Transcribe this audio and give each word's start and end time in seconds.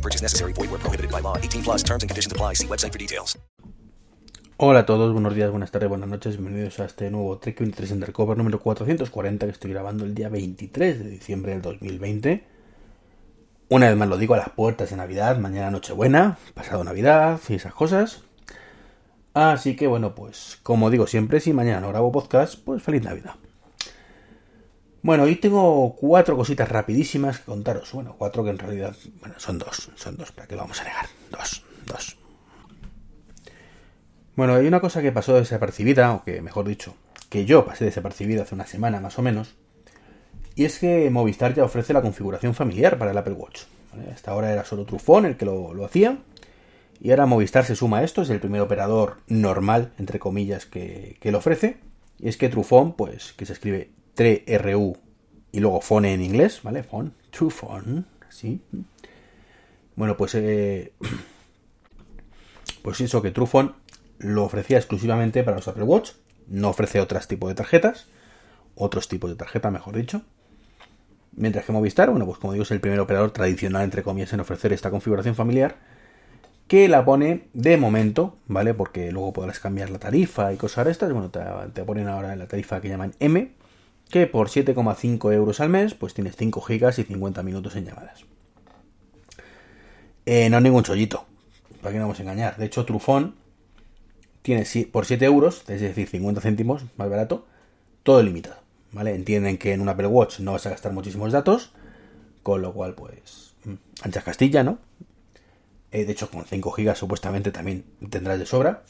No 0.00 0.02
purchase 0.02 0.22
necessary. 0.22 0.54
Void 0.54 0.70
where 0.70 0.80
prohibited 0.80 1.10
by 1.10 1.20
law. 1.20 1.36
18 1.36 1.62
plus 1.62 1.82
terms 1.82 2.02
and 2.02 2.08
conditions 2.08 2.32
apply. 2.32 2.54
See 2.54 2.66
website 2.66 2.92
for 2.92 2.98
details. 2.98 3.38
Hola 4.56 4.80
a 4.80 4.86
todos, 4.86 5.12
buenos 5.14 5.34
días, 5.34 5.50
buenas 5.50 5.70
tardes, 5.70 5.88
buenas 5.88 6.08
noches, 6.08 6.36
bienvenidos 6.36 6.80
a 6.80 6.84
este 6.84 7.10
nuevo 7.10 7.38
Trek 7.38 7.58
23 7.60 7.92
Undercover 7.92 8.36
número 8.36 8.60
440 8.60 9.46
que 9.46 9.52
estoy 9.52 9.70
grabando 9.70 10.04
el 10.04 10.14
día 10.14 10.28
23 10.28 11.02
de 11.02 11.08
diciembre 11.08 11.52
del 11.52 11.62
2020. 11.62 12.44
Una 13.70 13.88
vez 13.88 13.96
más 13.96 14.08
lo 14.08 14.18
digo 14.18 14.34
a 14.34 14.36
las 14.36 14.50
puertas 14.50 14.90
de 14.90 14.96
Navidad, 14.96 15.38
mañana 15.38 15.70
Nochebuena, 15.70 16.36
pasado 16.52 16.84
Navidad 16.84 17.40
y 17.48 17.54
esas 17.54 17.72
cosas. 17.72 18.22
Así 19.32 19.76
que 19.76 19.86
bueno, 19.86 20.14
pues 20.14 20.58
como 20.62 20.90
digo 20.90 21.06
siempre, 21.06 21.40
si 21.40 21.54
mañana 21.54 21.80
no 21.80 21.88
grabo 21.88 22.12
podcast, 22.12 22.62
pues 22.62 22.82
feliz 22.82 23.02
Navidad. 23.02 23.36
Bueno, 25.02 25.22
hoy 25.22 25.36
tengo 25.36 25.96
cuatro 25.96 26.36
cositas 26.36 26.68
rapidísimas 26.68 27.38
que 27.38 27.46
contaros. 27.46 27.90
Bueno, 27.92 28.16
cuatro 28.18 28.44
que 28.44 28.50
en 28.50 28.58
realidad, 28.58 28.94
bueno, 29.20 29.34
son 29.38 29.58
dos, 29.58 29.90
son 29.94 30.16
dos, 30.18 30.30
¿para 30.32 30.46
qué 30.46 30.54
lo 30.54 30.62
vamos 30.62 30.80
a 30.80 30.84
negar? 30.84 31.06
Dos, 31.30 31.64
dos. 31.86 32.18
Bueno, 34.36 34.54
hay 34.54 34.66
una 34.66 34.80
cosa 34.80 35.00
que 35.00 35.10
pasó 35.10 35.34
desapercibida, 35.34 36.12
o 36.12 36.22
que 36.22 36.42
mejor 36.42 36.68
dicho, 36.68 36.94
que 37.30 37.46
yo 37.46 37.64
pasé 37.64 37.86
desapercibida 37.86 38.42
hace 38.42 38.54
una 38.54 38.66
semana 38.66 39.00
más 39.00 39.18
o 39.18 39.22
menos, 39.22 39.54
y 40.54 40.66
es 40.66 40.78
que 40.78 41.08
Movistar 41.08 41.54
ya 41.54 41.64
ofrece 41.64 41.94
la 41.94 42.02
configuración 42.02 42.54
familiar 42.54 42.98
para 42.98 43.12
el 43.12 43.18
Apple 43.18 43.34
Watch. 43.34 43.62
Hasta 44.12 44.30
ahora 44.32 44.52
era 44.52 44.64
solo 44.64 44.84
Trufón 44.84 45.24
el 45.24 45.36
que 45.36 45.46
lo, 45.46 45.72
lo, 45.72 45.84
hacía, 45.86 46.18
y 47.00 47.10
ahora 47.10 47.24
Movistar 47.24 47.64
se 47.64 47.74
suma 47.74 47.98
a 47.98 48.04
esto, 48.04 48.20
es 48.20 48.30
el 48.30 48.40
primer 48.40 48.60
operador 48.60 49.16
normal, 49.28 49.92
entre 49.98 50.18
comillas, 50.18 50.66
que, 50.66 51.16
que 51.20 51.32
lo 51.32 51.38
ofrece, 51.38 51.78
y 52.18 52.28
es 52.28 52.36
que 52.36 52.50
Trufón, 52.50 52.92
pues, 52.92 53.32
que 53.32 53.46
se 53.46 53.54
escribe 53.54 53.90
T-R-U 54.20 54.98
y 55.50 55.60
luego 55.60 55.80
Phone 55.80 56.04
en 56.04 56.20
inglés, 56.20 56.60
¿vale? 56.62 56.82
Phone, 56.82 57.14
Truephone, 57.30 58.04
sí. 58.28 58.60
Bueno, 59.96 60.18
pues, 60.18 60.34
eh, 60.34 60.92
pues 62.82 63.00
eso 63.00 63.22
que 63.22 63.30
Truephone 63.30 63.72
lo 64.18 64.44
ofrecía 64.44 64.76
exclusivamente 64.76 65.42
para 65.42 65.56
los 65.56 65.68
Apple 65.68 65.84
Watch, 65.84 66.10
no 66.48 66.68
ofrece 66.68 67.00
otros 67.00 67.28
tipos 67.28 67.48
de 67.48 67.54
tarjetas, 67.54 68.08
otros 68.74 69.08
tipos 69.08 69.30
de 69.30 69.36
tarjeta, 69.36 69.70
mejor 69.70 69.96
dicho. 69.96 70.20
Mientras 71.32 71.64
que 71.64 71.72
Movistar, 71.72 72.10
bueno, 72.10 72.26
pues 72.26 72.36
como 72.36 72.52
digo, 72.52 72.64
es 72.64 72.70
el 72.72 72.82
primer 72.82 73.00
operador 73.00 73.30
tradicional, 73.30 73.84
entre 73.84 74.02
comillas, 74.02 74.34
en 74.34 74.40
ofrecer 74.40 74.74
esta 74.74 74.90
configuración 74.90 75.34
familiar, 75.34 75.76
que 76.68 76.88
la 76.88 77.06
pone 77.06 77.48
de 77.54 77.78
momento, 77.78 78.36
¿vale? 78.48 78.74
Porque 78.74 79.12
luego 79.12 79.32
podrás 79.32 79.60
cambiar 79.60 79.88
la 79.88 79.98
tarifa 79.98 80.52
y 80.52 80.58
cosas 80.58 80.84
de 80.84 80.90
estas. 80.90 81.10
Bueno, 81.10 81.30
te, 81.30 81.40
te 81.72 81.84
ponen 81.84 82.06
ahora 82.06 82.36
la 82.36 82.46
tarifa 82.46 82.82
que 82.82 82.90
llaman 82.90 83.14
M, 83.18 83.58
que 84.10 84.26
por 84.26 84.48
7,5 84.48 85.32
euros 85.32 85.60
al 85.60 85.68
mes, 85.68 85.94
pues 85.94 86.14
tienes 86.14 86.36
5 86.36 86.60
gigas 86.60 86.98
y 86.98 87.04
50 87.04 87.42
minutos 87.42 87.76
en 87.76 87.86
llamadas. 87.86 88.24
Eh, 90.26 90.50
no 90.50 90.58
es 90.58 90.62
ningún 90.62 90.82
chollito, 90.82 91.24
para 91.80 91.92
que 91.92 91.98
no 91.98 92.04
vamos 92.04 92.18
a 92.18 92.22
engañar. 92.22 92.56
De 92.56 92.66
hecho, 92.66 92.84
Trufón 92.84 93.36
tiene 94.42 94.66
por 94.92 95.06
7 95.06 95.24
euros, 95.24 95.64
es 95.68 95.80
decir, 95.80 96.08
50 96.08 96.40
céntimos 96.40 96.84
más 96.96 97.08
barato, 97.08 97.46
todo 98.02 98.20
ilimitado. 98.20 98.56
¿Vale? 98.92 99.14
Entienden 99.14 99.56
que 99.56 99.72
en 99.72 99.80
un 99.80 99.88
Apple 99.88 100.08
Watch 100.08 100.40
no 100.40 100.52
vas 100.52 100.66
a 100.66 100.70
gastar 100.70 100.92
muchísimos 100.92 101.30
datos, 101.30 101.72
con 102.42 102.60
lo 102.60 102.72
cual, 102.72 102.94
pues, 102.94 103.54
anchas 104.02 104.24
Castilla, 104.24 104.64
¿no? 104.64 104.78
Eh, 105.92 106.04
de 106.04 106.12
hecho, 106.12 106.28
con 106.28 106.44
5 106.44 106.72
gigas 106.72 106.98
supuestamente 106.98 107.52
también 107.52 107.84
tendrás 108.10 108.40
de 108.40 108.46
sobra. 108.46 108.82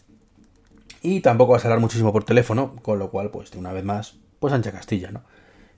Y 1.02 1.20
tampoco 1.20 1.52
vas 1.52 1.64
a 1.64 1.68
hablar 1.68 1.80
muchísimo 1.80 2.12
por 2.12 2.24
teléfono, 2.24 2.76
con 2.82 2.98
lo 2.98 3.10
cual, 3.10 3.30
pues, 3.30 3.52
una 3.52 3.72
vez 3.72 3.84
más, 3.84 4.16
pues 4.40 4.52
ancha 4.52 4.72
Castilla, 4.72 5.12
¿no? 5.12 5.22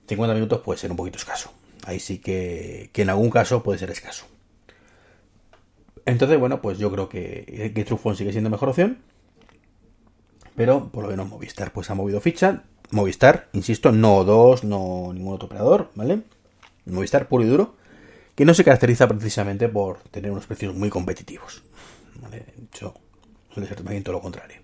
50 0.07 0.33
minutos 0.33 0.61
puede 0.61 0.79
ser 0.79 0.89
un 0.89 0.97
poquito 0.97 1.17
escaso. 1.17 1.53
Ahí 1.85 1.99
sí 1.99 2.17
que, 2.17 2.89
que 2.91 3.03
en 3.03 3.09
algún 3.09 3.29
caso 3.29 3.61
puede 3.61 3.77
ser 3.77 3.91
escaso. 3.91 4.25
Entonces, 6.05 6.39
bueno, 6.39 6.61
pues 6.61 6.77
yo 6.77 6.91
creo 6.91 7.07
que, 7.09 7.71
que 7.73 7.85
Trufón 7.85 8.15
sigue 8.15 8.31
siendo 8.31 8.49
mejor 8.49 8.69
opción. 8.69 8.99
Pero 10.55 10.89
por 10.89 11.03
lo 11.03 11.09
menos 11.09 11.27
Movistar 11.29 11.71
pues 11.71 11.89
ha 11.89 11.95
movido 11.95 12.21
ficha. 12.21 12.63
Movistar, 12.91 13.49
insisto, 13.53 13.91
no 13.91 14.23
dos, 14.23 14.63
no 14.63 15.11
ningún 15.13 15.35
otro 15.35 15.47
operador, 15.47 15.89
¿vale? 15.95 16.21
Movistar 16.85 17.27
puro 17.27 17.43
y 17.43 17.47
duro, 17.47 17.75
que 18.35 18.45
no 18.45 18.53
se 18.53 18.63
caracteriza 18.63 19.07
precisamente 19.07 19.67
por 19.69 19.99
tener 20.11 20.31
unos 20.31 20.45
precios 20.45 20.75
muy 20.75 20.89
competitivos. 20.89 21.63
¿vale? 22.21 22.45
De 22.55 22.65
hecho, 22.65 22.93
suele 23.51 23.67
ser 23.67 23.81
todo 24.03 24.13
lo 24.13 24.21
contrario. 24.21 24.62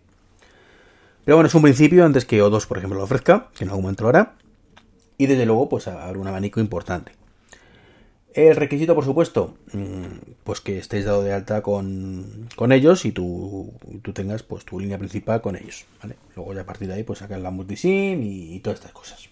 Pero 1.30 1.38
bueno, 1.38 1.48
es 1.48 1.54
un 1.54 1.62
principio 1.62 2.06
antes 2.06 2.26
que 2.26 2.42
O2, 2.42 2.66
por 2.66 2.80
ejemplo, 2.80 2.98
lo 2.98 3.04
ofrezca, 3.04 3.50
que 3.56 3.64
en 3.64 3.70
algún 3.70 3.84
momento 3.84 4.02
lo 4.02 4.10
hará. 4.10 4.34
Y 5.16 5.28
desde 5.28 5.46
luego, 5.46 5.70
pues 5.70 5.88
habrá 5.88 6.18
un 6.18 6.26
abanico 6.26 6.60
importante. 6.60 7.12
El 8.34 8.56
requisito, 8.56 8.96
por 8.96 9.06
supuesto, 9.06 9.54
pues 10.44 10.60
que 10.60 10.80
estés 10.80 11.06
dado 11.06 11.22
de 11.22 11.32
alta 11.32 11.62
con, 11.62 12.50
con 12.56 12.72
ellos 12.72 13.06
y 13.06 13.12
tú, 13.12 13.72
tú, 14.02 14.12
tengas 14.12 14.42
pues 14.42 14.66
tu 14.66 14.80
línea 14.80 14.98
principal 14.98 15.40
con 15.42 15.56
ellos. 15.56 15.86
Luego 16.36 16.56
ya 16.56 16.62
a 16.62 16.66
partir 16.66 16.88
de 16.88 16.96
ahí 16.96 17.04
pues 17.04 17.20
sacan 17.20 17.44
la 17.44 17.52
multisim 17.52 18.24
y, 18.24 18.56
y, 18.56 18.60
todas 18.62 18.80
estas 18.80 18.94
cosas. 18.94 19.30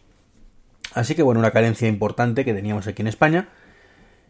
Así 0.93 1.15
que 1.15 1.23
bueno, 1.23 1.39
una 1.39 1.49
carencia 1.49 1.87
importante 1.87 2.45
que 2.45 2.53
teníamos 2.53 2.85
aquí 2.85 3.01
en 3.01 3.07
España 3.07 3.49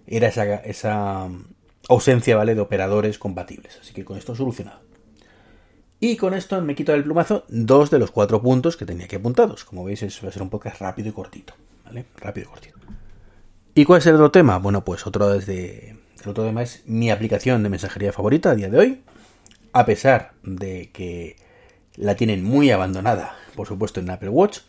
era 0.08 0.30
esa, 0.30 0.56
esa 0.56 1.28
ausencia, 1.90 2.38
¿vale? 2.38 2.56
De 2.56 2.62
operadores 2.62 3.20
compatibles. 3.20 3.78
Así 3.82 3.94
que 3.94 4.06
con 4.06 4.18
esto 4.18 4.36
solucionado. 4.36 4.88
Y 6.00 6.16
con 6.16 6.34
esto 6.34 6.62
me 6.62 6.76
quito 6.76 6.92
del 6.92 7.04
plumazo 7.04 7.44
dos 7.48 7.90
de 7.90 7.98
los 7.98 8.12
cuatro 8.12 8.42
puntos 8.42 8.78
que 8.78 8.86
tenía 8.86 9.06
aquí 9.06 9.16
apuntados. 9.16 9.64
Como 9.64 9.84
veis, 9.84 10.04
eso 10.04 10.22
va 10.24 10.30
a 10.30 10.32
ser 10.32 10.44
un 10.44 10.50
podcast 10.50 10.80
rápido 10.80 11.10
y 11.10 11.12
cortito, 11.12 11.54
¿vale? 11.86 12.06
Rápido 12.18 12.48
y 12.48 12.50
cortito. 12.50 12.78
¿Y 13.74 13.86
cuál 13.86 14.00
es 14.00 14.08
el 14.08 14.16
otro 14.16 14.32
tema? 14.32 14.60
Bueno, 14.60 14.84
pues 14.84 15.08
otro 15.08 15.30
desde. 15.30 15.98
El 16.24 16.30
otro 16.30 16.46
tema 16.46 16.64
es 16.64 16.84
mi 16.86 17.10
aplicación 17.10 17.64
de 17.64 17.70
mensajería 17.70 18.12
favorita 18.12 18.52
a 18.52 18.56
día 18.56 18.70
de 18.70 18.78
hoy. 18.78 19.02
A 19.74 19.86
pesar 19.86 20.34
de 20.44 20.90
que 20.92 21.36
la 21.96 22.16
tienen 22.16 22.44
muy 22.44 22.72
abandonada, 22.72 23.36
por 23.56 23.68
supuesto, 23.68 24.00
en 24.00 24.10
Apple 24.10 24.30
Watch, 24.30 24.60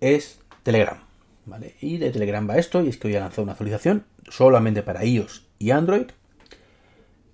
es 0.00 0.38
Telegram. 0.62 0.98
¿Vale? 1.44 1.74
Y 1.80 1.98
de 1.98 2.10
Telegram 2.10 2.48
va 2.48 2.56
esto, 2.56 2.82
y 2.82 2.88
es 2.88 2.98
que 2.98 3.08
hoy 3.08 3.16
ha 3.16 3.20
lanzado 3.20 3.42
una 3.42 3.52
actualización 3.52 4.04
solamente 4.28 4.82
para 4.82 5.04
iOS 5.04 5.44
y 5.58 5.70
Android, 5.70 6.06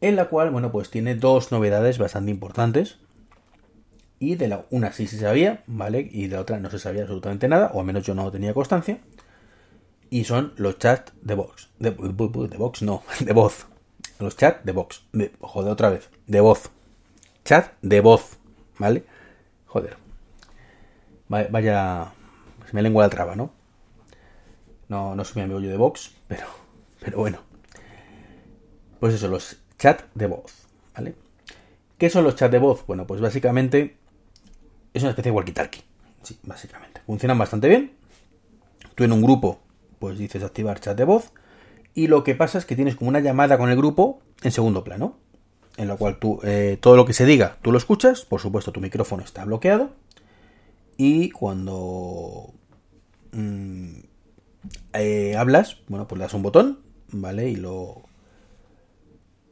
en 0.01 0.17
la 0.17 0.27
cual, 0.27 0.51
bueno, 0.51 0.73
pues 0.73 0.91
tiene 0.91 1.15
dos 1.15 1.53
novedades 1.53 1.99
bastante 1.99 2.31
importantes. 2.31 2.99
Y 4.21 4.35
de 4.35 4.49
la 4.49 4.67
una 4.71 4.93
sí 4.93 5.07
se 5.07 5.19
sabía, 5.19 5.63
¿vale? 5.67 6.09
Y 6.11 6.27
de 6.27 6.37
la 6.37 6.43
otra 6.43 6.59
no 6.59 6.71
se 6.71 6.79
sabía 6.79 7.03
absolutamente 7.03 7.49
nada, 7.49 7.71
o 7.73 7.81
al 7.81 7.87
menos 7.87 8.05
yo 8.05 8.15
no 8.15 8.31
tenía 8.31 8.55
constancia 8.55 8.99
y 10.11 10.25
son 10.25 10.55
los 10.57 10.79
chats 10.79 11.13
de 11.21 11.35
Vox. 11.35 11.71
De, 11.79 11.91
de, 11.91 12.59
Vox, 12.59 12.83
no, 12.83 13.03
de 13.21 13.33
voz. 13.33 13.67
Los 14.19 14.37
chats 14.37 14.65
de 14.65 14.73
Vox. 14.73 15.05
De, 15.13 15.33
joder, 15.41 15.73
otra 15.73 15.91
vez. 15.91 16.11
De 16.27 16.41
voz. 16.41 16.71
Chat 17.45 17.73
de 17.83 18.01
voz. 18.01 18.39
¿Vale? 18.79 19.05
Joder. 19.67 19.97
Vaya. 21.29 22.13
Se 22.67 22.75
me 22.75 22.83
lengua 22.83 23.05
la 23.05 23.11
traba, 23.11 23.35
¿no? 23.35 23.51
No, 24.89 25.15
no 25.15 25.25
soy 25.25 25.37
mi 25.37 25.43
amigo 25.43 25.61
yo 25.61 25.71
de 25.71 25.77
Vox, 25.77 26.15
pero, 26.27 26.47
pero 27.01 27.19
bueno. 27.19 27.39
Pues 29.01 29.15
eso, 29.15 29.29
los 29.29 29.59
chats 29.79 30.05
de 30.15 30.27
voz. 30.27 30.67
¿Vale? 30.95 31.15
¿Qué 31.99 32.11
son 32.11 32.25
los 32.25 32.37
chats 32.37 32.53
de 32.53 32.59
voz? 32.59 32.87
Bueno, 32.87 33.07
pues 33.07 33.21
básicamente 33.21 33.97
es 34.99 35.03
una 35.05 35.11
especie 35.11 35.33
de 35.33 35.39
walkie-talkie. 35.39 35.83
Sí, 36.23 36.39
básicamente. 36.43 37.01
Funcionan 37.07 37.39
bastante 37.39 37.69
bien. 37.69 37.93
Tú 38.95 39.05
en 39.05 39.13
un 39.13 39.23
grupo 39.23 39.61
pues 39.99 40.19
dices 40.19 40.43
activar 40.43 40.81
chat 40.81 40.97
de 40.97 41.05
voz 41.05 41.33
y 41.95 42.07
lo 42.07 42.25
que 42.25 42.35
pasa 42.35 42.59
es 42.59 42.65
que 42.65 42.77
tienes 42.77 42.97
como 42.97 43.09
una 43.09 43.21
llamada 43.21 43.59
con 43.59 43.71
el 43.71 43.77
grupo 43.77 44.21
en 44.43 44.53
segundo 44.53 44.85
plano, 44.85 45.17
en 45.77 45.89
la 45.89 45.97
cual 45.97 46.19
tú 46.19 46.41
eh, 46.45 46.79
todo 46.81 46.97
lo 46.97 47.05
que 47.05 47.13
se 47.13 47.25
diga 47.25 47.59
tú 47.63 47.73
lo 47.73 47.79
escuchas, 47.79 48.25
por 48.25 48.41
supuesto 48.41 48.73
tu 48.73 48.81
micrófono 48.81 49.25
está 49.25 49.45
bloqueado 49.45 49.91
y 50.97 51.31
cuando 51.31 52.53
mmm, 53.33 53.99
eh, 54.93 55.37
hablas, 55.37 55.79
bueno, 55.89 56.07
pues 56.07 56.19
le 56.19 56.25
das 56.25 56.35
un 56.35 56.43
botón, 56.43 56.81
¿vale? 57.11 57.49
Y 57.49 57.57
lo 57.57 58.03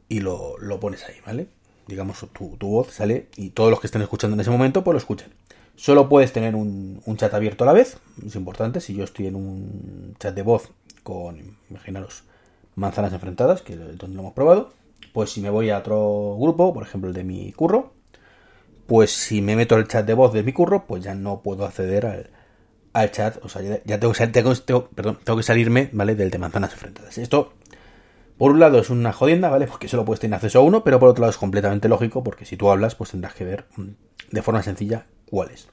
y 0.09 0.21
lo, 0.21 0.57
lo 0.59 0.79
pones 0.79 1.03
ahí, 1.03 1.15
¿vale? 1.25 1.49
Digamos, 1.87 2.19
tu, 2.33 2.57
tu, 2.57 2.67
voz 2.67 2.91
sale 2.91 3.27
y 3.37 3.49
todos 3.51 3.69
los 3.69 3.79
que 3.79 3.87
estén 3.87 4.01
escuchando 4.01 4.35
en 4.35 4.41
ese 4.41 4.49
momento, 4.49 4.83
pues 4.83 4.93
lo 4.93 4.99
escuchan. 4.99 5.29
Solo 5.75 6.09
puedes 6.09 6.33
tener 6.33 6.55
un, 6.55 7.01
un, 7.05 7.17
chat 7.17 7.33
abierto 7.33 7.63
a 7.63 7.67
la 7.67 7.73
vez, 7.73 7.97
es 8.25 8.35
importante. 8.35 8.81
Si 8.81 8.93
yo 8.93 9.03
estoy 9.03 9.27
en 9.27 9.35
un 9.35 10.15
chat 10.19 10.33
de 10.35 10.41
voz 10.41 10.69
con, 11.03 11.57
imaginaros, 11.69 12.23
manzanas 12.75 13.13
enfrentadas, 13.13 13.61
que 13.61 13.73
es 13.73 13.97
donde 13.97 14.15
lo 14.15 14.21
hemos 14.21 14.33
probado, 14.33 14.73
pues 15.13 15.31
si 15.31 15.41
me 15.41 15.49
voy 15.49 15.69
a 15.69 15.77
otro 15.77 16.35
grupo, 16.39 16.73
por 16.73 16.83
ejemplo 16.83 17.09
el 17.09 17.15
de 17.15 17.23
mi 17.23 17.51
curro, 17.53 17.93
pues 18.87 19.11
si 19.11 19.41
me 19.41 19.55
meto 19.55 19.75
al 19.75 19.87
chat 19.87 20.05
de 20.05 20.13
voz 20.13 20.33
de 20.33 20.43
mi 20.43 20.53
curro, 20.53 20.85
pues 20.87 21.03
ya 21.03 21.13
no 21.13 21.41
puedo 21.41 21.65
acceder 21.65 22.05
al, 22.05 22.29
al 22.93 23.11
chat, 23.11 23.37
o 23.43 23.49
sea, 23.49 23.61
ya, 23.61 23.99
tengo, 23.99 24.13
que 24.13 24.27
tengo- 24.27 24.89
tengo 25.23 25.37
que 25.37 25.43
salirme, 25.43 25.89
¿vale? 25.91 26.15
Del 26.15 26.31
de 26.31 26.37
manzanas 26.39 26.73
enfrentadas. 26.73 27.17
Esto, 27.17 27.53
por 28.37 28.51
un 28.51 28.59
lado, 28.59 28.79
es 28.79 28.89
una 28.89 29.13
jodienda, 29.13 29.49
¿vale? 29.49 29.67
Porque 29.67 29.87
solo 29.87 30.05
puedes 30.05 30.19
tener 30.19 30.35
acceso 30.35 30.59
a 30.59 30.63
uno, 30.63 30.83
pero 30.83 30.99
por 30.99 31.09
otro 31.09 31.21
lado 31.21 31.31
es 31.31 31.37
completamente 31.37 31.89
lógico, 31.89 32.23
porque 32.23 32.45
si 32.45 32.55
tú 32.57 32.69
hablas, 32.69 32.95
pues 32.95 33.11
tendrás 33.11 33.33
que 33.33 33.45
ver 33.45 33.65
mm, 33.75 33.87
de 34.31 34.41
forma 34.41 34.61
sencilla 34.61 35.05
cuál 35.29 35.51
es. 35.51 35.67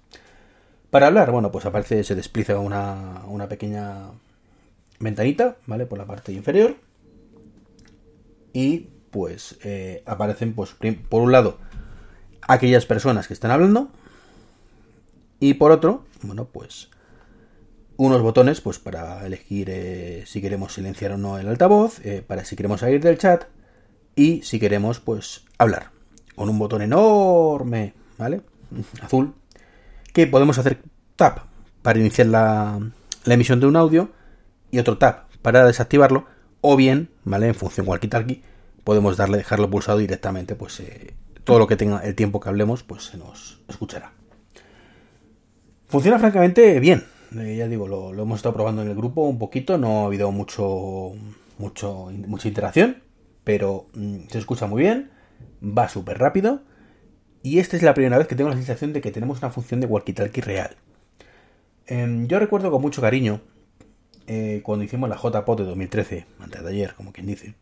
Para 0.90 1.08
hablar, 1.08 1.30
bueno, 1.30 1.50
pues 1.50 1.66
aparece, 1.66 2.04
se 2.04 2.14
despliega 2.14 2.58
una, 2.58 3.22
una 3.26 3.48
pequeña 3.48 4.10
ventanita, 4.98 5.56
¿vale? 5.66 5.86
Por 5.86 5.98
la 5.98 6.06
parte 6.06 6.32
inferior. 6.32 6.76
Y 8.52 8.88
pues 9.10 9.58
eh, 9.62 10.02
aparecen, 10.06 10.54
pues, 10.54 10.74
por 11.08 11.22
un 11.22 11.32
lado, 11.32 11.58
aquellas 12.42 12.86
personas 12.86 13.26
que 13.28 13.34
están 13.34 13.50
hablando. 13.50 13.90
Y 15.40 15.54
por 15.54 15.72
otro, 15.72 16.04
bueno, 16.22 16.46
pues 16.46 16.88
unos 17.96 18.22
botones 18.22 18.60
pues 18.60 18.78
para 18.78 19.24
elegir 19.26 19.68
eh, 19.70 20.24
si 20.26 20.40
queremos 20.40 20.72
silenciar 20.72 21.12
o 21.12 21.18
no 21.18 21.38
el 21.38 21.48
altavoz, 21.48 22.04
eh, 22.04 22.22
para 22.26 22.44
si 22.44 22.56
queremos 22.56 22.80
salir 22.80 23.00
del 23.00 23.18
chat 23.18 23.44
y 24.16 24.42
si 24.42 24.58
queremos 24.58 25.00
pues 25.00 25.44
hablar. 25.58 25.90
Con 26.34 26.48
un 26.48 26.58
botón 26.58 26.82
enorme, 26.82 27.94
¿vale? 28.18 28.42
Azul, 29.02 29.34
que 30.12 30.26
podemos 30.26 30.58
hacer 30.58 30.82
tap 31.16 31.40
para 31.82 31.98
iniciar 31.98 32.26
la, 32.28 32.80
emisión 33.26 33.60
de 33.60 33.66
un 33.66 33.76
audio 33.76 34.10
y 34.70 34.78
otro 34.78 34.98
tap 34.98 35.28
para 35.42 35.64
desactivarlo 35.64 36.26
o 36.60 36.76
bien, 36.76 37.10
¿vale? 37.24 37.48
En 37.48 37.54
función 37.54 37.86
walkie-talkie 37.86 38.42
podemos 38.82 39.16
darle, 39.16 39.38
dejarlo 39.38 39.70
pulsado 39.70 39.98
directamente, 39.98 40.56
pues 40.56 40.80
eh, 40.80 41.14
todo 41.44 41.58
lo 41.58 41.66
que 41.66 41.76
tenga 41.76 42.00
el 42.00 42.14
tiempo 42.14 42.40
que 42.40 42.48
hablemos 42.48 42.82
pues 42.82 43.04
se 43.04 43.16
nos 43.16 43.60
escuchará. 43.68 44.12
Funciona 45.86 46.18
francamente 46.18 46.80
bien. 46.80 47.13
Eh, 47.38 47.56
ya 47.56 47.68
digo, 47.68 47.88
lo, 47.88 48.10
hemos 48.12 48.36
estado 48.36 48.54
probando 48.54 48.82
en 48.82 48.88
el 48.88 48.94
grupo 48.94 49.22
un 49.22 49.38
poquito, 49.38 49.78
no 49.78 50.02
ha 50.02 50.06
habido 50.06 50.30
mucho, 50.30 51.12
mucho 51.58 52.10
mucha 52.26 52.48
interacción, 52.48 53.02
pero 53.42 53.86
mm, 53.94 54.28
se 54.28 54.38
escucha 54.38 54.66
muy 54.66 54.82
bien, 54.82 55.10
va 55.62 55.88
súper 55.88 56.18
rápido 56.18 56.62
y 57.42 57.58
esta 57.58 57.76
es 57.76 57.82
la 57.82 57.94
primera 57.94 58.18
vez 58.18 58.28
que 58.28 58.36
tengo 58.36 58.50
la 58.50 58.56
sensación 58.56 58.92
de 58.92 59.00
que 59.00 59.10
tenemos 59.10 59.38
una 59.38 59.50
función 59.50 59.80
de 59.80 59.88
walkie-talkie 59.88 60.42
real. 60.42 60.76
Em, 61.86 62.26
yo 62.28 62.38
recuerdo 62.38 62.70
con 62.70 62.80
mucho 62.80 63.00
cariño 63.02 63.40
eh, 64.26 64.60
cuando 64.64 64.84
hicimos 64.84 65.08
la 65.08 65.16
JPOT 65.16 65.60
de 65.60 65.64
2013, 65.64 66.26
antes 66.40 66.62
de 66.62 66.70
ayer, 66.70 66.94
como 66.94 67.12
quien 67.12 67.26
dice, 67.26 67.54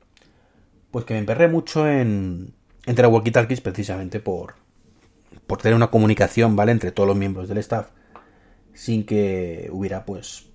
pues 0.91 1.05
que 1.05 1.15
me 1.15 1.21
emperré 1.21 1.49
mucho 1.49 1.89
en 1.89 2.55
entre 2.85 3.07
walkie-talkies 3.07 3.61
precisamente 3.63 4.21
por, 4.21 4.55
por 5.47 5.59
tener 5.63 5.77
una 5.77 5.91
comunicación, 5.91 6.57
¿vale? 6.57 6.73
Entre 6.73 6.93
todos 6.93 7.07
los 7.07 7.17
miembros 7.17 7.49
del 7.49 7.59
staff 7.59 7.89
sin 8.75 9.05
que 9.05 9.69
hubiera, 9.73 10.05
pues, 10.05 10.47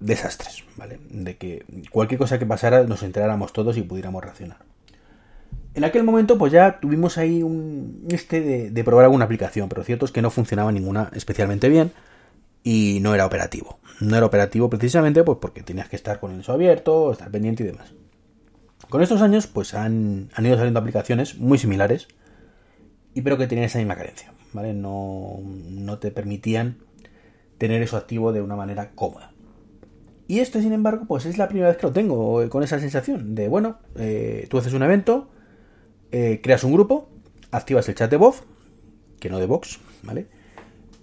desastres, 0.00 0.64
¿vale? 0.76 0.98
De 1.08 1.36
que 1.36 1.64
cualquier 1.90 2.18
cosa 2.18 2.38
que 2.38 2.46
pasara 2.46 2.84
nos 2.84 3.02
enteráramos 3.02 3.52
todos 3.52 3.76
y 3.76 3.82
pudiéramos 3.82 4.22
reaccionar. 4.22 4.58
En 5.74 5.84
aquel 5.84 6.04
momento, 6.04 6.38
pues 6.38 6.52
ya 6.52 6.80
tuvimos 6.80 7.18
ahí 7.18 7.42
un 7.42 8.06
este 8.10 8.40
de, 8.40 8.70
de 8.70 8.84
probar 8.84 9.04
alguna 9.04 9.26
aplicación, 9.26 9.68
pero 9.68 9.84
cierto 9.84 10.06
es 10.06 10.12
que 10.12 10.22
no 10.22 10.30
funcionaba 10.30 10.72
ninguna 10.72 11.10
especialmente 11.14 11.68
bien 11.68 11.92
y 12.62 12.98
no 13.02 13.14
era 13.14 13.26
operativo. 13.26 13.78
No 14.00 14.16
era 14.16 14.26
operativo 14.26 14.70
precisamente 14.70 15.22
pues 15.22 15.38
porque 15.40 15.62
tenías 15.62 15.88
que 15.88 15.96
estar 15.96 16.18
con 16.18 16.32
el 16.32 16.40
uso 16.40 16.52
abierto, 16.52 17.12
estar 17.12 17.30
pendiente 17.30 17.62
y 17.62 17.66
demás. 17.66 17.92
Con 18.88 19.02
estos 19.02 19.20
años, 19.20 19.46
pues 19.46 19.74
han, 19.74 20.30
han 20.34 20.46
ido 20.46 20.56
saliendo 20.56 20.80
aplicaciones 20.80 21.38
muy 21.38 21.58
similares, 21.58 22.08
y 23.14 23.22
pero 23.22 23.36
que 23.38 23.46
tenían 23.46 23.66
esa 23.66 23.78
misma 23.78 23.96
carencia, 23.96 24.32
¿vale? 24.52 24.74
No, 24.74 25.40
no 25.42 25.98
te 25.98 26.10
permitían 26.10 26.78
tener 27.58 27.82
eso 27.82 27.96
activo 27.96 28.32
de 28.32 28.42
una 28.42 28.56
manera 28.56 28.92
cómoda. 28.94 29.32
Y 30.28 30.40
este, 30.40 30.60
sin 30.60 30.72
embargo, 30.72 31.04
pues 31.06 31.24
es 31.26 31.38
la 31.38 31.48
primera 31.48 31.68
vez 31.68 31.76
que 31.76 31.86
lo 31.86 31.92
tengo 31.92 32.42
eh, 32.42 32.48
con 32.48 32.62
esa 32.62 32.80
sensación 32.80 33.34
de, 33.34 33.48
bueno, 33.48 33.78
eh, 33.96 34.46
tú 34.50 34.58
haces 34.58 34.72
un 34.72 34.82
evento, 34.82 35.28
eh, 36.10 36.40
creas 36.42 36.64
un 36.64 36.72
grupo, 36.72 37.08
activas 37.52 37.88
el 37.88 37.94
chat 37.94 38.10
de 38.10 38.16
voz, 38.16 38.42
que 39.20 39.30
no 39.30 39.38
de 39.38 39.46
Vox, 39.46 39.78
¿vale? 40.02 40.26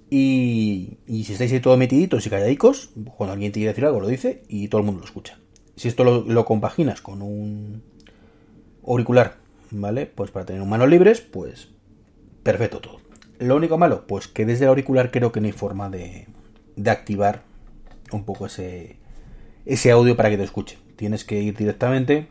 Y, 0.09 0.97
y 1.07 1.23
si 1.23 1.33
estáis 1.33 1.51
ahí 1.53 1.59
todos 1.59 1.77
metiditos 1.77 2.25
y 2.27 2.29
calladicos, 2.29 2.91
cuando 3.17 3.33
alguien 3.33 3.51
te 3.51 3.59
quiere 3.59 3.69
decir 3.69 3.85
algo 3.85 4.01
lo 4.01 4.07
dice 4.07 4.43
y 4.47 4.67
todo 4.67 4.81
el 4.81 4.85
mundo 4.85 4.99
lo 4.99 5.05
escucha. 5.05 5.39
Si 5.75 5.87
esto 5.87 6.03
lo 6.03 6.45
compaginas 6.45 7.01
con 7.01 7.23
un 7.23 7.81
auricular, 8.85 9.37
¿vale? 9.71 10.05
Pues 10.05 10.29
para 10.29 10.45
tener 10.45 10.63
manos 10.65 10.89
libres, 10.89 11.21
pues 11.21 11.69
perfecto 12.43 12.79
todo. 12.79 12.99
Lo 13.39 13.55
único 13.55 13.77
malo, 13.77 14.05
pues 14.05 14.27
que 14.27 14.45
desde 14.45 14.65
el 14.65 14.69
auricular 14.69 15.09
creo 15.09 15.31
que 15.31 15.41
no 15.41 15.47
hay 15.47 15.51
forma 15.51 15.89
de, 15.89 16.27
de 16.75 16.91
activar 16.91 17.43
un 18.11 18.25
poco 18.25 18.45
ese, 18.45 18.97
ese 19.65 19.91
audio 19.91 20.15
para 20.15 20.29
que 20.29 20.37
te 20.37 20.43
escuche. 20.43 20.77
Tienes 20.95 21.23
que 21.23 21.41
ir 21.41 21.55
directamente 21.57 22.27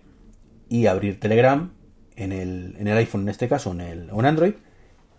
y 0.68 0.86
abrir 0.86 1.20
Telegram 1.20 1.72
en 2.16 2.32
el, 2.32 2.76
en 2.78 2.88
el 2.88 2.96
iPhone, 2.96 3.22
en 3.22 3.28
este 3.28 3.48
caso, 3.48 3.72
en 3.72 3.80
el, 3.80 4.10
en 4.10 4.24
Android, 4.24 4.54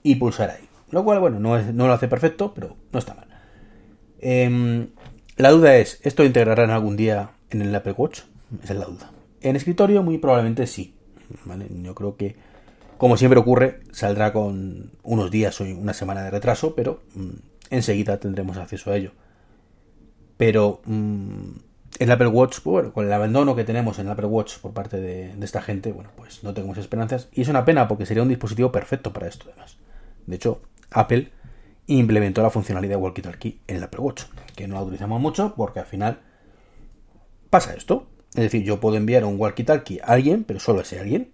y 0.02 0.16
pulsar 0.16 0.50
ahí. 0.50 0.68
Lo 0.92 1.04
cual, 1.04 1.20
bueno, 1.20 1.40
no, 1.40 1.60
no 1.60 1.88
lo 1.88 1.94
hace 1.94 2.08
perfecto, 2.08 2.54
pero 2.54 2.76
no 2.92 3.00
está 3.00 3.16
mal. 3.16 3.28
Em, 4.20 4.90
la 5.38 5.52
duda 5.52 5.76
es, 5.78 6.00
¿esto 6.04 6.24
lo 6.24 6.28
integrarán 6.28 6.70
algún 6.70 6.96
día 6.96 7.32
en 7.50 7.62
el 7.62 7.76
Apple 7.76 7.94
Watch? 7.98 8.22
Esa 8.64 8.74
es 8.74 8.80
la 8.80 8.86
duda. 8.86 9.12
En 9.42 9.56
escritorio 9.56 10.04
muy 10.04 10.18
probablemente 10.18 10.68
sí. 10.68 10.96
¿vale? 11.46 11.68
Yo 11.70 11.96
creo 11.96 12.16
que, 12.16 12.36
como 12.98 13.18
siempre 13.18 13.40
ocurre, 13.40 13.82
saldrá 13.92 14.32
con 14.34 14.92
unos 15.04 15.32
días 15.32 15.60
o 15.60 15.64
una 15.64 15.94
semana 15.94 16.24
de 16.24 16.32
retraso, 16.32 16.76
pero 16.76 17.02
mm, 17.16 17.53
enseguida 17.74 18.20
tendremos 18.20 18.58
acceso 18.58 18.92
a 18.92 18.96
ello. 18.96 19.12
Pero 20.38 20.82
mm, 20.86 21.52
el 22.00 22.12
Apple 22.12 22.28
Watch, 22.28 22.64
bueno, 22.64 22.94
con 22.94 23.06
el 23.06 23.14
abandono 23.14 23.56
que 23.56 23.64
tenemos 23.64 24.00
en 24.00 24.08
el 24.08 24.14
Apple 24.14 24.28
Watch 24.28 24.58
por 24.60 24.74
parte 24.74 25.00
de, 25.00 25.34
esta 25.42 25.62
gente, 25.62 25.92
bueno, 25.92 26.12
pues 26.16 26.44
no 26.44 26.54
tenemos 26.54 26.78
esperanzas. 26.78 27.30
Y 27.32 27.42
es 27.42 27.48
una 27.48 27.66
pena 27.66 27.88
porque 27.88 28.06
sería 28.06 28.24
un 28.24 28.30
dispositivo 28.30 28.72
perfecto 28.72 29.14
para 29.14 29.28
esto, 29.28 29.46
además. 29.50 29.78
De 30.26 30.36
hecho, 30.36 30.62
Apple 30.92 31.32
implementó 31.88 32.42
la 32.42 32.50
funcionalidad 32.50 32.98
de 32.98 33.02
walkie-talkie 33.02 33.60
en 33.68 33.78
el 33.78 33.84
Apple 33.84 34.00
Watch, 34.00 34.24
que 34.56 34.68
no 34.68 34.76
la 34.76 34.84
utilizamos 34.84 35.20
mucho 35.20 35.54
porque 35.56 35.80
al 35.80 35.86
final 35.86 36.20
pasa 37.50 37.74
esto. 37.74 38.08
Es 38.36 38.44
decir, 38.44 38.64
yo 38.64 38.80
puedo 38.80 38.96
enviar 38.96 39.26
un 39.26 39.38
walkie-talkie 39.38 40.02
a 40.02 40.14
alguien, 40.14 40.44
pero 40.44 40.60
solo 40.60 40.80
a 40.80 40.84
ese 40.84 41.00
alguien. 41.00 41.32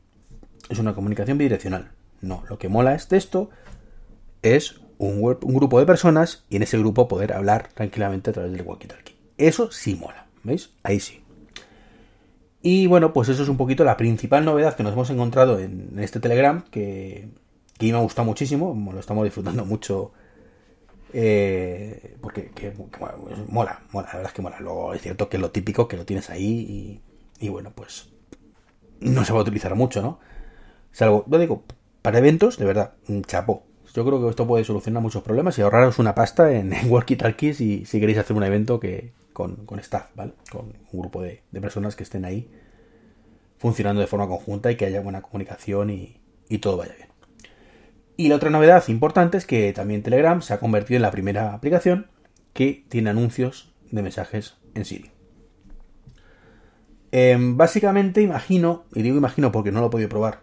Es 0.69 0.80
una 0.80 0.94
comunicación 0.94 1.38
bidireccional. 1.38 1.91
No, 2.21 2.44
lo 2.50 2.57
que 2.57 2.68
mola 2.68 2.95
es 2.95 3.07
de 3.09 3.18
esto 3.18 3.50
es 4.41 4.81
un, 5.00 5.22
grupo 5.22 5.80
de 5.80 5.86
personas 5.86 6.44
y 6.50 6.58
en 6.58 6.63
ese 6.63 6.77
grupo 6.77 7.08
poder 7.08 7.34
hablar 7.34 7.70
tranquilamente 7.74 8.29
a 8.29 8.34
través 8.34 8.51
del 8.51 8.65
walkie-talkie. 8.65 9.15
Eso 9.38 9.72
sí 9.72 9.96
mola, 9.96 10.27
¿veis? 10.44 10.72
Ahí 10.84 11.00
sí. 11.00 11.24
Y 12.62 12.88
bueno, 12.88 13.13
pues 13.13 13.29
eso 13.29 13.41
es 13.41 13.50
un 13.50 13.58
poquito 13.58 13.86
la 13.86 13.98
principal 13.98 14.44
novedad 14.44 14.75
que 14.75 14.84
nos 14.84 14.94
hemos 14.94 15.10
encontrado 15.10 15.58
en, 15.58 15.98
este 15.98 16.20
Telegram, 16.20 16.63
que, 16.70 17.29
que 17.77 17.91
me 17.91 17.98
ha 17.98 18.01
gustado 18.01 18.25
muchísimo, 18.25 18.77
lo 18.94 19.00
estamos 19.00 19.24
disfrutando 19.24 19.63
mucho, 19.63 20.12
eh, 21.13 22.18
porque 22.22 22.51
pues, 22.53 22.77
mola, 23.48 23.82
mola, 23.91 24.08
la 24.08 24.13
verdad 24.13 24.25
es 24.25 24.34
que 24.34 24.41
mola. 24.41 24.60
Luego 24.60 24.94
es 24.94 25.01
cierto 25.01 25.29
que 25.29 25.38
es 25.38 25.41
lo 25.41 25.51
típico, 25.51 25.88
que 25.88 25.96
lo 25.96 26.06
tienes 26.06 26.29
ahí 26.29 27.00
y, 27.39 27.46
y 27.46 27.48
bueno, 27.48 27.72
pues 27.74 28.10
no 29.00 29.24
se 29.24 29.32
va 29.32 29.39
a 29.39 29.44
utilizar 29.44 29.74
mucho, 29.75 30.01
¿no? 30.01 30.20
Salvo, 30.91 31.24
yo 31.27 31.39
digo, 31.39 31.63
para 32.01 32.18
eventos, 32.18 32.58
de 32.58 32.65
verdad, 32.65 32.94
un 33.08 33.24
chapo. 33.24 33.63
Yo 33.93 34.05
creo 34.05 34.22
que 34.22 34.29
esto 34.29 34.48
puede 34.48 34.63
solucionar 34.63 35.01
muchos 35.01 35.24
problemas 35.24 35.58
y 35.58 35.62
ahorraros 35.62 36.00
una 36.00 36.15
pasta 36.15 36.51
en, 36.51 36.74
en 36.74 36.91
y 37.60 37.86
si 37.86 38.00
queréis 38.00 38.17
hacer 38.17 38.36
un 38.36 38.43
evento 38.43 38.79
que 38.79 39.13
con, 39.34 39.65
con 39.65 39.79
staff, 39.79 40.10
¿vale? 40.15 40.34
Con 40.51 40.74
un 40.91 41.00
grupo 41.00 41.22
de, 41.22 41.43
personas 41.62 41.96
que 41.96 42.03
estén 42.03 42.25
ahí 42.25 42.51
funcionando 43.58 44.01
de 44.01 44.08
forma 44.08 44.27
conjunta 44.27 44.72
y 44.72 44.75
que 44.75 44.86
haya 44.86 45.01
buena 45.01 45.22
comunicación 45.22 45.89
y, 45.89 46.22
y 46.50 46.60
todo 46.60 46.77
vaya 46.77 46.93
bien. 46.96 47.10
Y 48.17 48.27
la 48.27 48.36
otra 48.36 48.50
novedad 48.50 48.84
importante 48.89 49.38
es 49.38 49.46
que 49.46 49.72
también 49.74 50.03
Telegram 50.03 50.41
se 50.41 50.53
ha 50.53 50.60
convertido 50.60 50.98
en 50.98 51.03
la 51.03 51.12
primera 51.12 51.53
aplicación 51.53 52.08
que 52.53 52.84
tiene 52.89 53.10
anuncios 53.10 53.74
de 53.91 54.01
mensajes 54.01 54.58
en 54.75 54.86
Siri. 54.86 55.12
Em, 57.12 57.58
básicamente 57.58 58.22
imagino, 58.22 58.84
y 58.93 59.01
digo 59.01 59.17
imagino 59.17 59.51
porque 59.51 59.72
no 59.72 59.79
lo 59.79 59.88
he 59.88 59.89
podido 59.89 60.10
probar, 60.10 60.41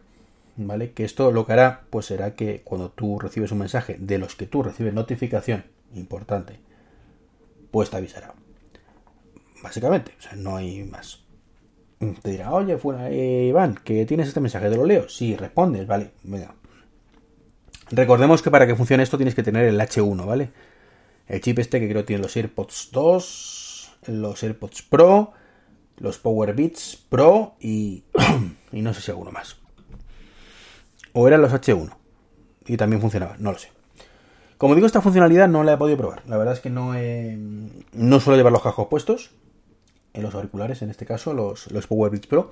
¿vale? 0.57 0.93
Que 0.93 1.05
esto 1.05 1.31
lo 1.31 1.47
que 1.47 1.53
hará, 1.53 1.83
pues 1.91 2.07
será 2.07 2.35
que 2.35 2.63
cuando 2.63 2.91
tú 2.91 3.19
recibes 3.19 3.53
un 3.53 3.59
mensaje 3.59 3.97
de 3.99 4.19
los 4.19 4.35
que 4.35 4.47
tú 4.47 4.63
recibes 4.63 4.95
notificación, 4.95 5.65
importante, 5.95 6.59
pues 7.71 7.91
te 7.91 7.97
avisará. 7.97 8.35
Básicamente, 9.63 10.13
o 10.19 10.23
sea, 10.23 10.33
no 10.37 10.57
hay 10.57 10.85
más. 10.85 11.25
Te 12.23 12.31
dirá, 12.31 12.53
oye, 12.53 12.77
fuera, 12.77 13.11
eh, 13.11 13.47
Iván, 13.49 13.75
que 13.83 14.05
tienes 14.05 14.29
este 14.29 14.41
mensaje, 14.41 14.69
te 14.69 14.77
lo 14.77 14.85
leo. 14.85 15.09
Sí, 15.09 15.35
respondes, 15.37 15.87
vale, 15.87 16.13
venga. 16.23 16.55
Recordemos 17.91 18.43
que 18.43 18.51
para 18.51 18.67
que 18.67 18.75
funcione 18.75 19.03
esto 19.03 19.17
tienes 19.17 19.35
que 19.35 19.43
tener 19.43 19.65
el 19.65 19.81
H1, 19.81 20.27
¿vale? 20.27 20.51
El 21.27 21.41
chip 21.41 21.59
este 21.59 21.81
que 21.81 21.89
creo 21.89 22.05
tiene 22.05 22.23
los 22.23 22.37
AirPods 22.37 22.91
2, 22.93 23.93
los 24.09 24.43
AirPods 24.43 24.83
Pro, 24.83 25.33
los 25.97 26.19
Power 26.19 26.55
Beats 26.55 26.97
Pro 27.09 27.55
y, 27.61 28.05
y 28.73 28.83
no 28.83 28.93
sé 28.93 29.01
si 29.01 29.11
alguno 29.11 29.33
más. 29.33 29.57
O 31.19 31.27
eran 31.27 31.41
los 31.41 31.51
H1 31.51 31.97
y 32.67 32.77
también 32.77 33.01
funcionaba, 33.01 33.37
no 33.39 33.51
lo 33.51 33.59
sé. 33.59 33.71
Como 34.59 34.75
digo, 34.75 34.87
esta 34.87 35.01
funcionalidad 35.01 35.49
no 35.49 35.65
la 35.65 35.73
he 35.73 35.77
podido 35.79 35.97
probar. 35.97 36.23
La 36.27 36.37
verdad 36.37 36.53
es 36.53 36.61
que 36.61 36.69
no, 36.69 36.95
he, 36.95 37.39
no 37.95 38.21
suelo 38.21 38.37
llevar 38.37 38.53
los 38.53 38.63
cascos 38.63 38.89
puestos. 38.89 39.31
En 40.13 40.23
los 40.23 40.35
auriculares, 40.35 40.83
en 40.83 40.91
este 40.91 41.07
caso, 41.07 41.33
los, 41.33 41.73
los 41.73 41.87
Power 41.87 42.11
Beats 42.11 42.27
Pro. 42.27 42.51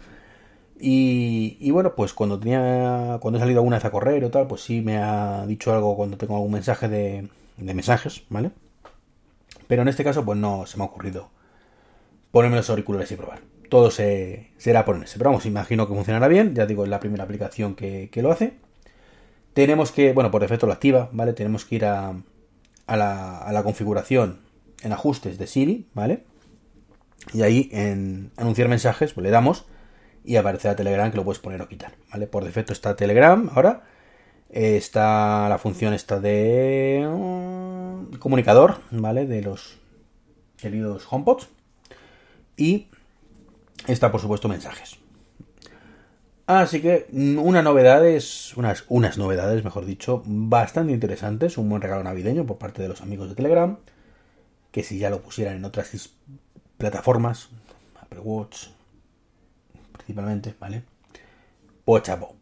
Y, 0.81 1.59
y, 1.61 1.73
bueno, 1.73 1.95
pues 1.95 2.15
cuando 2.15 2.41
tenía. 2.41 3.19
Cuando 3.21 3.37
he 3.37 3.41
salido 3.41 3.61
alguna 3.61 3.77
vez 3.77 3.85
a 3.85 3.91
correr 3.91 4.25
o 4.25 4.31
tal, 4.31 4.47
pues 4.47 4.63
sí 4.63 4.81
me 4.81 4.97
ha 4.97 5.45
dicho 5.47 5.71
algo 5.75 5.95
cuando 5.95 6.17
tengo 6.17 6.37
algún 6.37 6.53
mensaje 6.53 6.89
de, 6.89 7.29
de 7.59 7.75
mensajes, 7.75 8.23
¿vale? 8.31 8.51
Pero 9.67 9.83
en 9.83 9.89
este 9.89 10.05
caso, 10.05 10.25
pues 10.25 10.39
no 10.39 10.65
se 10.65 10.79
me 10.79 10.85
ha 10.85 10.87
ocurrido 10.87 11.29
ponerme 12.31 12.57
los 12.57 12.71
auriculares 12.71 13.13
y 13.13 13.17
probar. 13.17 13.41
Todo 13.75 13.91
se, 13.91 14.53
será 14.57 14.85
ponerse. 14.85 15.19
Pero 15.19 15.31
vamos, 15.31 15.47
imagino 15.47 15.89
que 15.89 15.95
funcionará 15.95 16.29
bien. 16.29 16.55
Ya 16.55 16.65
digo, 16.65 16.85
es 16.85 16.89
la 16.89 17.01
primera 17.01 17.25
aplicación 17.25 17.75
que, 17.75 18.09
que 18.13 18.23
lo 18.23 18.31
hace. 18.31 18.53
Tenemos 19.53 19.91
que, 19.91 20.13
bueno, 20.13 20.31
por 20.31 20.43
defecto 20.43 20.69
lo 20.69 20.73
activa, 20.73 21.09
¿vale? 21.11 21.33
Tenemos 21.33 21.65
que 21.65 21.75
ir 21.75 21.85
a, 21.85 22.15
a, 22.87 22.97
la, 22.97 23.39
a 23.39 23.53
la 23.53 23.65
configuración 23.65 24.43
en 24.85 24.93
ajustes 24.93 25.39
de 25.39 25.49
Siri, 25.49 25.89
¿vale? 25.93 26.23
Y 27.33 27.43
ahí 27.43 27.69
en 27.73 28.31
anunciar 28.37 28.69
mensajes, 28.69 29.13
pues 29.13 29.25
le 29.25 29.31
damos 29.31 29.65
y 30.25 30.37
aparecerá 30.37 30.77
Telegram 30.77 31.11
que 31.11 31.17
lo 31.17 31.25
puedes 31.25 31.41
poner 31.41 31.61
o 31.61 31.67
quitar, 31.67 31.95
¿vale? 32.13 32.29
Por 32.29 32.45
defecto 32.45 32.73
está 32.73 32.95
Telegram 32.95 33.51
ahora. 33.57 33.83
Está 34.51 35.49
la 35.49 35.59
función 35.59 35.95
esta 35.95 36.21
de 36.21 37.05
um, 37.09 38.13
comunicador, 38.21 38.77
¿vale? 38.93 39.27
De 39.27 39.43
los 39.43 39.81
queridos 40.59 41.09
HomePods. 41.11 41.49
Y 42.57 42.87
está, 43.87 44.11
por 44.11 44.21
supuesto, 44.21 44.49
mensajes. 44.49 44.99
Así 46.47 46.83
que 46.83 47.07
una 47.13 47.63
novedad 47.63 48.07
es, 48.07 48.55
unas, 48.57 48.85
unas 48.89 49.17
novedades, 49.17 49.65
mejor 49.65 49.87
dicho, 49.87 50.23
bastante 50.27 50.93
interesantes. 50.93 51.57
Un 51.57 51.71
buen 51.71 51.81
regalo 51.81 52.05
navideño 52.05 52.45
por 52.45 52.59
parte 52.59 52.83
de 52.83 52.89
los 52.89 53.01
amigos 53.01 53.31
de 53.31 53.35
Telegram. 53.35 53.79
Que 54.71 54.83
si 54.83 54.99
ya 54.99 55.09
lo 55.09 55.23
pusieran 55.23 55.57
en 55.57 55.65
otras 55.65 56.11
plataformas, 56.77 57.49
Apple 58.01 58.21
Watch, 58.21 58.67
principalmente, 59.93 60.55
¿vale? 60.61 60.83
Pues 61.85 62.03
chapo. 62.03 62.35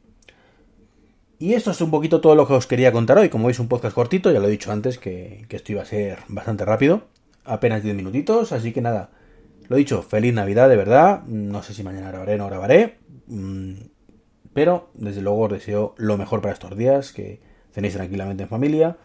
Y 1.39 1.55
esto 1.55 1.71
es 1.71 1.81
un 1.81 1.91
poquito 1.91 2.21
todo 2.21 2.35
lo 2.35 2.47
que 2.47 2.55
os 2.55 2.67
quería 2.67 2.93
contar 2.93 3.19
hoy. 3.19 3.29
Como 3.29 3.47
veis, 3.47 3.61
un 3.61 3.69
podcast 3.69 3.95
cortito, 3.95 4.33
ya 4.33 4.41
lo 4.41 4.49
he 4.49 4.51
dicho 4.51 4.73
antes 4.73 4.99
que, 4.99 5.45
que 5.49 5.57
esto 5.57 5.73
iba 5.73 5.83
a 5.83 5.87
ser 5.87 6.21
bastante 6.29 6.65
rápido. 6.65 7.05
Apenas 7.45 7.83
10 7.83 7.95
minutitos, 7.95 8.53
así 8.53 8.73
que 8.73 8.81
nada. 8.81 9.11
Lo 9.73 9.79
dicho, 9.79 10.03
feliz 10.03 10.35
Navidad, 10.35 10.69
de 10.69 10.77
verdad. 10.77 11.23
No 11.25 11.63
sé 11.63 11.73
si 11.73 11.83
mañana 11.83 12.09
grabaré 12.09 12.35
o 12.35 12.37
no 12.37 12.47
grabaré. 12.47 12.99
Pero, 14.53 14.91
desde 14.93 15.23
luego, 15.23 15.45
os 15.45 15.51
deseo 15.51 15.95
lo 15.97 16.19
mejor 16.19 16.43
para 16.43 16.53
estos 16.53 16.77
días, 16.77 17.11
que 17.15 17.41
cenéis 17.73 17.95
tranquilamente 17.95 18.43
en 18.43 18.51
familia. 18.51 18.99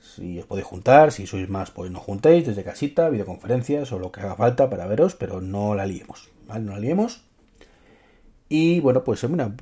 Si 0.00 0.40
os 0.40 0.46
podéis 0.46 0.66
juntar, 0.66 1.12
si 1.12 1.28
sois 1.28 1.48
más, 1.48 1.70
pues 1.70 1.92
no 1.92 2.00
juntéis 2.00 2.44
desde 2.44 2.64
casita, 2.64 3.08
videoconferencias 3.08 3.92
o 3.92 4.00
lo 4.00 4.10
que 4.10 4.22
haga 4.22 4.34
falta 4.34 4.68
para 4.68 4.88
veros, 4.88 5.14
pero 5.14 5.40
no 5.40 5.76
la 5.76 5.86
liemos, 5.86 6.28
¿vale? 6.48 6.64
No 6.64 6.72
la 6.72 6.80
liemos. 6.80 7.26
Y 8.48 8.80
bueno, 8.80 9.04
pues 9.04 9.22
es 9.22 9.30
una, 9.30 9.54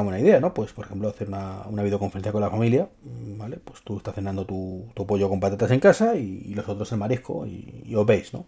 buena 0.00 0.18
idea, 0.18 0.40
¿no? 0.40 0.54
Pues, 0.54 0.72
por 0.72 0.86
ejemplo, 0.86 1.10
hacer 1.10 1.28
una, 1.28 1.82
videoconferencia 1.82 2.32
con 2.32 2.40
la 2.40 2.48
familia, 2.48 2.88
¿vale? 3.36 3.58
Pues 3.58 3.82
tú 3.82 3.98
estás 3.98 4.14
cenando 4.14 4.46
tu, 4.46 4.86
pollo 5.06 5.28
con 5.28 5.40
patatas 5.40 5.72
en 5.72 5.80
casa 5.80 6.16
y, 6.16 6.54
los 6.54 6.66
otros 6.70 6.90
el 6.92 6.96
marisco 6.96 7.46
y, 7.46 7.94
os 7.94 8.06
veis, 8.06 8.32
¿no? 8.32 8.46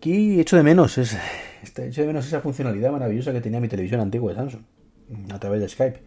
Aquí 0.00 0.40
echo 0.40 0.56
de 0.56 0.62
menos, 0.62 0.96
es, 0.96 1.14
echo 1.62 2.00
de 2.00 2.06
menos 2.06 2.26
esa 2.26 2.40
funcionalidad 2.40 2.90
maravillosa 2.90 3.34
que 3.34 3.42
tenía 3.42 3.60
mi 3.60 3.68
televisión 3.68 4.00
antigua 4.00 4.32
de 4.32 4.38
Samsung, 4.38 4.62
a 5.30 5.38
través 5.38 5.60
de 5.60 5.68
Skype. 5.68 6.00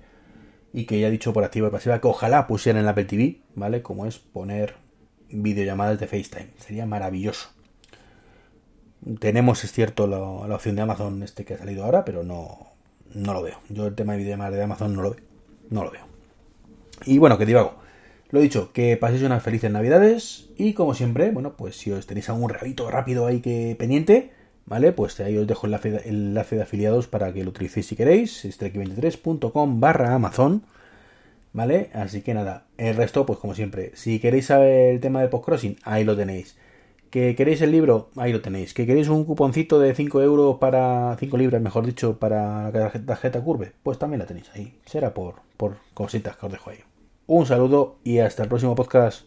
Y 0.73 0.85
que 0.85 1.00
ya 1.00 1.09
he 1.09 1.12
dicho 1.12 1.31
por 1.31 1.43
activa 1.43 1.67
y 1.67 1.71
pasiva 1.71 2.01
que 2.01 2.07
ojalá 2.07 2.47
pusieran 2.47 2.79
en 2.79 2.85
la 2.85 2.93
Apple 2.93 3.05
TV, 3.05 3.41
¿vale? 3.53 3.83
Como 3.83 4.07
es 4.07 4.17
poner 4.17 4.73
videollamadas 5.29 6.00
de 6.00 6.07
FaceTime. 6.07 6.50
Sería 6.57 6.88
maravilloso. 6.88 7.50
Tenemos, 9.19 9.63
es 9.63 9.71
cierto, 9.71 10.07
la, 10.07 10.17
opción 10.55 10.75
de 10.75 10.81
Amazon 10.81 11.21
este 11.21 11.45
que 11.45 11.53
ha 11.53 11.59
salido 11.59 11.85
ahora, 11.85 12.03
pero 12.03 12.23
no, 12.23 12.71
no 13.13 13.33
lo 13.35 13.43
veo. 13.43 13.59
Yo 13.69 13.85
el 13.85 13.93
tema 13.93 14.13
de 14.13 14.17
videollamadas 14.17 14.55
de 14.55 14.63
Amazon 14.63 14.95
no 14.95 15.03
lo 15.03 15.12
veo. 15.12 15.21
No 15.69 15.83
lo 15.83 15.91
veo. 15.91 16.07
Y 17.05 17.19
bueno, 17.19 17.38
que 17.38 17.45
divago. 17.45 17.75
Lo 18.33 18.39
dicho, 18.39 18.73
que 18.73 18.97
paséis 18.97 19.21
unas 19.21 19.43
felices 19.43 19.69
navidades 19.69 20.49
y 20.57 20.73
como 20.73 20.95
siempre, 20.95 21.29
bueno, 21.29 21.53
pues 21.55 21.77
si 21.77 21.91
os 21.91 22.07
tenéis 22.07 22.29
algún 22.29 22.49
regalito 22.49 22.89
rápido 22.89 23.27
ahí 23.27 23.41
que 23.41 23.75
pendiente, 23.77 24.31
¿vale? 24.65 24.91
Pues 24.91 25.19
ahí 25.19 25.37
os 25.37 25.45
dejo 25.45 25.67
el 25.67 25.73
enlace, 25.73 26.09
el 26.09 26.15
enlace 26.15 26.55
de 26.55 26.63
afiliados 26.63 27.05
para 27.05 27.31
que 27.31 27.43
lo 27.43 27.51
utilicéis 27.51 27.85
si 27.85 27.95
queréis, 27.95 28.43
strike23.com 28.43 29.79
barra 29.79 30.15
Amazon, 30.15 30.63
¿vale? 31.53 31.91
Así 31.93 32.23
que 32.23 32.33
nada, 32.33 32.65
el 32.79 32.95
resto, 32.95 33.23
pues 33.27 33.37
como 33.37 33.53
siempre, 33.53 33.91
si 33.93 34.17
queréis 34.17 34.47
saber 34.47 34.95
el 34.95 34.99
tema 34.99 35.21
de 35.21 35.27
postcrossing, 35.27 35.77
ahí 35.83 36.03
lo 36.03 36.17
tenéis. 36.17 36.57
Que 37.11 37.35
queréis 37.35 37.61
el 37.61 37.69
libro, 37.71 38.09
ahí 38.15 38.33
lo 38.33 38.41
tenéis. 38.41 38.73
Que 38.73 38.87
queréis 38.87 39.09
un 39.09 39.25
cuponcito 39.25 39.79
de 39.79 39.93
5 39.93 40.23
euros 40.23 40.57
para 40.57 41.15
5 41.19 41.37
libras, 41.37 41.61
mejor 41.61 41.85
dicho, 41.85 42.17
para 42.17 42.71
la 42.71 42.91
tarjeta 43.05 43.41
Curve, 43.41 43.73
pues 43.83 43.99
también 43.99 44.21
la 44.21 44.25
tenéis 44.25 44.49
ahí. 44.55 44.73
Será 44.87 45.13
por, 45.13 45.35
por 45.55 45.77
cositas 45.93 46.35
que 46.35 46.47
os 46.47 46.51
dejo 46.51 46.71
ahí. 46.71 46.79
Un 47.27 47.45
saludo 47.45 47.99
y 48.03 48.19
hasta 48.19 48.43
el 48.43 48.49
próximo 48.49 48.75
podcast. 48.75 49.21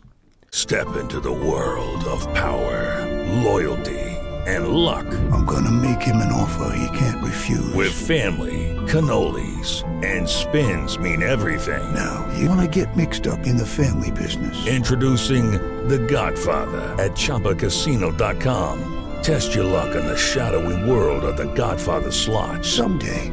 Step 0.50 0.96
into 0.96 1.20
the 1.20 1.32
world 1.32 2.04
of 2.04 2.22
power, 2.34 3.04
loyalty, 3.42 3.98
and 4.46 4.68
luck. 4.68 5.06
I'm 5.32 5.44
gonna 5.44 5.70
make 5.70 6.00
him 6.02 6.16
an 6.16 6.30
offer 6.32 6.72
he 6.76 6.98
can't 6.98 7.22
refuse. 7.24 7.74
With 7.74 7.92
family, 7.92 8.74
cannolis, 8.86 9.82
and 10.04 10.28
spins 10.28 10.98
mean 10.98 11.22
everything. 11.22 11.82
Now, 11.94 12.26
you 12.38 12.48
wanna 12.48 12.68
get 12.68 12.94
mixed 12.96 13.26
up 13.26 13.46
in 13.46 13.56
the 13.56 13.66
family 13.66 14.10
business. 14.10 14.66
Introducing 14.66 15.52
The 15.88 15.98
Godfather 15.98 16.94
at 17.02 17.12
ChumbaCasino.com. 17.12 18.92
Test 19.22 19.54
your 19.54 19.64
luck 19.64 19.96
in 19.96 20.06
the 20.06 20.16
shadowy 20.16 20.88
world 20.88 21.24
of 21.24 21.36
The 21.36 21.52
Godfather 21.54 22.12
slot. 22.12 22.64
Someday, 22.64 23.32